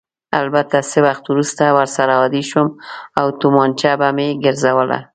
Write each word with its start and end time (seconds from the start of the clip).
البته 0.39 0.77
څه 0.89 0.99
وخت 1.07 1.23
وروسته 1.27 1.63
ورسره 1.77 2.13
عادي 2.21 2.43
شوم 2.51 2.67
او 3.19 3.27
تومانچه 3.41 3.91
به 3.99 4.09
مې 4.17 4.27
ګرځوله. 4.43 4.99